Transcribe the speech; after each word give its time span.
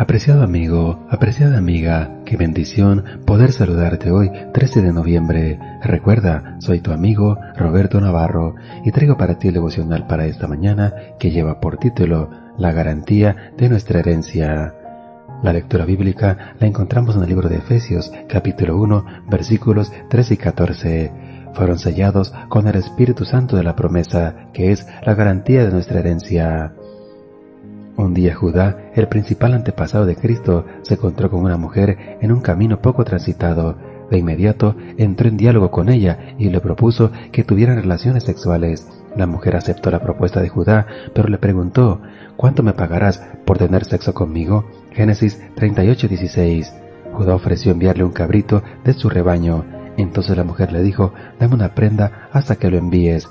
Apreciado 0.00 0.42
amigo, 0.42 1.06
apreciada 1.10 1.58
amiga, 1.58 2.22
qué 2.24 2.38
bendición 2.38 3.04
poder 3.26 3.52
saludarte 3.52 4.10
hoy 4.10 4.30
13 4.54 4.80
de 4.80 4.94
noviembre. 4.94 5.58
Recuerda, 5.82 6.56
soy 6.58 6.80
tu 6.80 6.92
amigo 6.92 7.38
Roberto 7.54 8.00
Navarro 8.00 8.54
y 8.82 8.92
traigo 8.92 9.18
para 9.18 9.38
ti 9.38 9.48
el 9.48 9.54
devocional 9.54 10.06
para 10.06 10.24
esta 10.24 10.46
mañana 10.46 10.94
que 11.18 11.30
lleva 11.30 11.60
por 11.60 11.76
título 11.76 12.30
La 12.56 12.72
garantía 12.72 13.52
de 13.58 13.68
nuestra 13.68 13.98
herencia. 13.98 14.74
La 15.42 15.52
lectura 15.52 15.84
bíblica 15.84 16.54
la 16.58 16.66
encontramos 16.66 17.14
en 17.16 17.22
el 17.24 17.28
libro 17.28 17.50
de 17.50 17.56
Efesios 17.56 18.10
capítulo 18.26 18.78
1 18.80 19.04
versículos 19.28 19.92
13 20.08 20.32
y 20.32 20.36
14 20.38 21.12
fueron 21.52 21.78
sellados 21.78 22.32
con 22.48 22.66
el 22.68 22.76
Espíritu 22.76 23.26
Santo 23.26 23.54
de 23.54 23.64
la 23.64 23.76
promesa, 23.76 24.46
que 24.54 24.72
es 24.72 24.86
la 25.04 25.14
garantía 25.14 25.62
de 25.62 25.72
nuestra 25.72 25.98
herencia. 25.98 26.72
Un 28.00 28.14
día 28.14 28.34
Judá, 28.34 28.78
el 28.94 29.08
principal 29.08 29.52
antepasado 29.52 30.06
de 30.06 30.16
Cristo, 30.16 30.64
se 30.80 30.94
encontró 30.94 31.30
con 31.30 31.40
una 31.40 31.58
mujer 31.58 32.16
en 32.22 32.32
un 32.32 32.40
camino 32.40 32.80
poco 32.80 33.04
transitado. 33.04 33.76
De 34.10 34.16
inmediato 34.16 34.74
entró 34.96 35.28
en 35.28 35.36
diálogo 35.36 35.70
con 35.70 35.90
ella 35.90 36.34
y 36.38 36.48
le 36.48 36.60
propuso 36.60 37.12
que 37.30 37.44
tuvieran 37.44 37.76
relaciones 37.76 38.24
sexuales. 38.24 38.88
La 39.16 39.26
mujer 39.26 39.54
aceptó 39.54 39.90
la 39.90 40.00
propuesta 40.00 40.40
de 40.40 40.48
Judá, 40.48 40.86
pero 41.14 41.28
le 41.28 41.36
preguntó, 41.36 42.00
¿cuánto 42.38 42.62
me 42.62 42.72
pagarás 42.72 43.22
por 43.44 43.58
tener 43.58 43.84
sexo 43.84 44.14
conmigo? 44.14 44.64
Génesis 44.92 45.38
38:16. 45.56 46.72
Judá 47.12 47.34
ofreció 47.34 47.72
enviarle 47.72 48.04
un 48.04 48.12
cabrito 48.12 48.62
de 48.82 48.94
su 48.94 49.10
rebaño. 49.10 49.66
Entonces 49.98 50.38
la 50.38 50.44
mujer 50.44 50.72
le 50.72 50.82
dijo, 50.82 51.12
dame 51.38 51.54
una 51.54 51.74
prenda 51.74 52.30
hasta 52.32 52.56
que 52.56 52.70
lo 52.70 52.78
envíes 52.78 53.28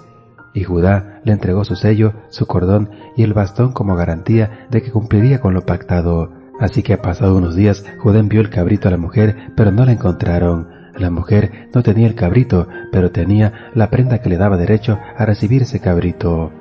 y 0.53 0.63
Judá 0.63 1.21
le 1.23 1.33
entregó 1.33 1.63
su 1.63 1.75
sello, 1.75 2.13
su 2.29 2.45
cordón 2.45 2.89
y 3.15 3.23
el 3.23 3.33
bastón 3.33 3.71
como 3.71 3.95
garantía 3.95 4.67
de 4.69 4.81
que 4.81 4.91
cumpliría 4.91 5.39
con 5.39 5.53
lo 5.53 5.65
pactado. 5.65 6.31
Así 6.59 6.83
que 6.83 6.97
pasado 6.97 7.37
unos 7.37 7.55
días, 7.55 7.85
Judá 7.99 8.19
envió 8.19 8.41
el 8.41 8.49
cabrito 8.49 8.87
a 8.87 8.91
la 8.91 8.97
mujer, 8.97 9.51
pero 9.55 9.71
no 9.71 9.85
la 9.85 9.93
encontraron. 9.93 10.67
La 10.97 11.09
mujer 11.09 11.69
no 11.73 11.81
tenía 11.83 12.07
el 12.07 12.15
cabrito, 12.15 12.67
pero 12.91 13.11
tenía 13.11 13.71
la 13.73 13.89
prenda 13.89 14.19
que 14.19 14.29
le 14.29 14.37
daba 14.37 14.57
derecho 14.57 14.99
a 15.17 15.25
recibir 15.25 15.61
ese 15.61 15.79
cabrito. 15.79 16.51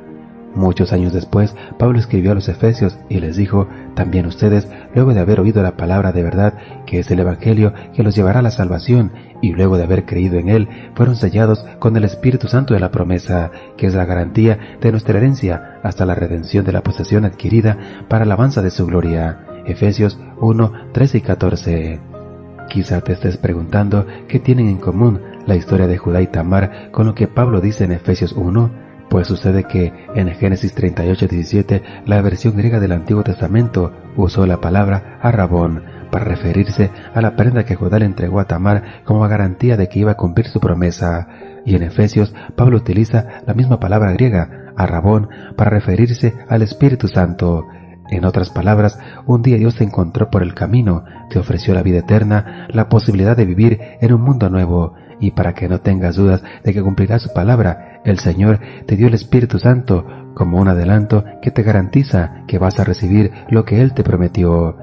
Muchos 0.55 0.93
años 0.93 1.13
después, 1.13 1.55
Pablo 1.79 1.99
escribió 1.99 2.33
a 2.33 2.35
los 2.35 2.49
Efesios 2.49 2.99
y 3.09 3.21
les 3.21 3.37
dijo, 3.37 3.69
también 3.99 4.27
ustedes, 4.27 4.69
luego 4.95 5.13
de 5.13 5.19
haber 5.19 5.41
oído 5.41 5.61
la 5.61 5.77
palabra 5.77 6.13
de 6.13 6.23
verdad, 6.23 6.55
que 6.87 7.01
es 7.01 7.11
el 7.11 7.19
Evangelio 7.19 7.75
que 7.93 8.05
los 8.05 8.15
llevará 8.15 8.39
a 8.39 8.43
la 8.43 8.53
salvación, 8.53 9.11
y 9.43 9.51
luego 9.51 9.77
de 9.77 9.83
haber 9.83 10.05
creído 10.05 10.39
en 10.39 10.49
él, 10.49 10.69
fueron 10.95 11.17
sellados 11.17 11.67
con 11.81 11.97
el 11.97 12.05
Espíritu 12.05 12.47
Santo 12.47 12.75
de 12.75 12.81
la 12.81 12.93
promesa, 12.93 13.51
que 13.77 13.89
es 13.89 13.97
la 13.97 14.05
garantía 14.05 14.77
de 14.81 14.93
nuestra 14.93 15.19
herencia 15.19 15.81
hasta 15.83 16.07
la 16.07 16.15
redención 16.15 16.65
de 16.65 16.71
la 16.71 16.85
posesión 16.85 17.25
adquirida 17.25 17.77
para 18.07 18.23
alabanza 18.23 18.63
de 18.63 18.71
su 18.71 18.87
gloria. 18.87 19.41
Efesios 19.67 20.21
1, 20.41 20.73
13 20.93 21.19
y 21.19 21.21
14. 21.21 22.01
Quizá 22.69 23.01
te 23.01 23.15
estés 23.15 23.37
preguntando 23.37 24.07
qué 24.29 24.39
tienen 24.39 24.69
en 24.69 24.77
común 24.77 25.21
la 25.45 25.57
historia 25.57 25.89
de 25.89 25.99
Judá 25.99 26.23
y 26.23 26.29
Tamar 26.29 26.93
con 26.93 27.07
lo 27.07 27.17
que 27.17 27.27
Pablo 27.27 27.61
dice 27.61 27.83
en 27.83 27.91
Efesios 27.91 28.31
1. 28.31 28.88
Pues 29.11 29.27
sucede 29.27 29.65
que 29.65 29.93
en 30.15 30.29
Génesis 30.35 30.75
38:17 30.75 31.83
la 32.05 32.21
versión 32.21 32.57
griega 32.57 32.79
del 32.79 32.93
Antiguo 32.93 33.23
Testamento 33.23 33.93
usó 34.17 34.47
la 34.47 34.61
palabra 34.61 35.19
arrabón 35.23 35.85
para 36.11 36.25
referirse 36.25 36.91
a 37.15 37.21
la 37.21 37.37
prenda 37.37 37.65
que 37.65 37.75
Judá 37.75 37.99
le 37.99 38.05
entregó 38.05 38.41
a 38.41 38.47
Tamar 38.47 39.05
como 39.05 39.27
garantía 39.29 39.77
de 39.77 39.89
que 39.89 40.01
iba 40.01 40.13
a 40.13 40.17
cumplir 40.17 40.47
su 40.47 40.61
promesa. 40.61 41.29
Y 41.65 41.75
en 41.75 41.83
Efesios 41.83 42.35
Pablo 42.57 42.79
utiliza 42.79 43.43
la 43.47 43.55
misma 43.55 43.81
palabra 43.81 44.13
griega, 44.13 44.73
arrabón, 44.77 45.29
para 45.57 45.71
referirse 45.71 46.35
al 46.49 46.63
Espíritu 46.63 47.09
Santo. 47.09 47.67
En 48.11 48.25
otras 48.25 48.49
palabras, 48.49 48.99
un 49.27 49.43
día 49.43 49.59
Dios 49.59 49.77
te 49.77 49.85
encontró 49.85 50.31
por 50.31 50.43
el 50.43 50.55
camino, 50.55 51.05
te 51.29 51.39
ofreció 51.39 51.75
la 51.75 51.83
vida 51.83 51.99
eterna, 51.99 52.67
la 52.71 52.89
posibilidad 52.89 53.37
de 53.37 53.45
vivir 53.45 53.81
en 54.01 54.15
un 54.15 54.23
mundo 54.23 54.49
nuevo, 54.49 54.95
y 55.21 55.33
para 55.33 55.53
que 55.53 55.69
no 55.69 55.81
tengas 55.81 56.17
dudas 56.17 56.43
de 56.65 56.73
que 56.73 56.83
cumplirá 56.83 57.19
su 57.19 57.33
palabra, 57.35 57.98
el 58.05 58.19
Señor 58.19 58.61
te 58.87 58.97
dio 58.97 59.09
el 59.09 59.15
Espíritu 59.15 59.59
Santo 59.59 60.07
como 60.35 60.59
un 60.59 60.69
adelanto 60.69 61.25
que 61.43 61.51
te 61.51 61.63
garantiza 61.63 62.45
que 62.47 62.59
vas 62.59 62.79
a 62.79 62.85
recibir 62.85 63.33
lo 63.51 63.65
que 63.65 63.83
Él 63.83 63.93
te 63.93 64.05
prometió. 64.05 64.77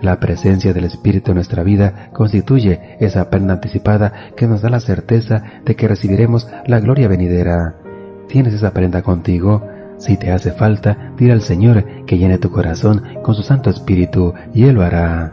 La 0.00 0.18
presencia 0.20 0.72
del 0.72 0.84
Espíritu 0.84 1.30
en 1.30 1.36
nuestra 1.36 1.62
vida 1.62 2.08
constituye 2.12 2.96
esa 3.00 3.30
pena 3.30 3.54
anticipada 3.54 4.12
que 4.36 4.46
nos 4.46 4.62
da 4.62 4.70
la 4.70 4.80
certeza 4.80 5.42
de 5.64 5.76
que 5.76 5.88
recibiremos 5.88 6.48
la 6.66 6.80
gloria 6.80 7.08
venidera. 7.08 7.76
¿Tienes 8.28 8.54
esa 8.54 8.72
prenda 8.72 9.02
contigo? 9.02 9.66
Si 9.98 10.16
te 10.16 10.32
hace 10.32 10.52
falta, 10.52 11.12
dile 11.16 11.32
al 11.32 11.42
Señor 11.42 12.04
que 12.06 12.18
llene 12.18 12.38
tu 12.38 12.50
corazón 12.50 13.02
con 13.22 13.34
su 13.34 13.42
Santo 13.42 13.70
Espíritu 13.70 14.34
y 14.52 14.64
Él 14.64 14.74
lo 14.74 14.82
hará. 14.82 15.32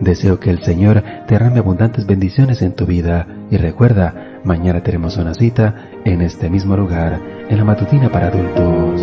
Deseo 0.00 0.40
que 0.40 0.50
el 0.50 0.60
Señor 0.60 1.02
derrame 1.28 1.58
abundantes 1.58 2.06
bendiciones 2.06 2.62
en 2.62 2.72
tu 2.74 2.86
vida 2.86 3.26
y 3.50 3.56
recuerda, 3.56 4.29
mañana 4.44 4.82
tenemos 4.82 5.16
una 5.16 5.34
cita 5.34 5.90
en 6.04 6.22
este 6.22 6.48
mismo 6.48 6.76
lugar, 6.76 7.20
en 7.48 7.56
la 7.56 7.64
matutina 7.64 8.10
para 8.10 8.28
adultos. 8.28 9.00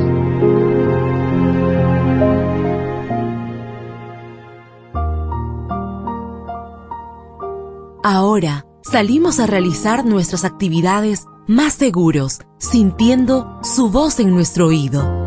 Ahora 8.03 8.65
salimos 8.83 9.41
a 9.41 9.47
realizar 9.47 10.05
nuestras 10.05 10.45
actividades 10.45 11.25
más 11.45 11.73
seguros, 11.73 12.39
sintiendo 12.57 13.59
su 13.63 13.89
voz 13.89 14.19
en 14.21 14.33
nuestro 14.33 14.67
oído. 14.67 15.26